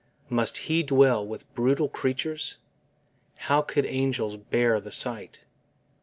Must 0.31 0.57
He 0.57 0.81
dwell 0.81 1.23
with 1.23 1.53
brutal 1.53 1.87
creatures 1.87 2.57
How 3.35 3.61
could 3.61 3.85
angels 3.85 4.35
bear 4.35 4.79
the 4.79 4.89
sight? 4.89 5.41